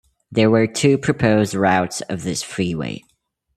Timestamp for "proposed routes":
0.97-2.01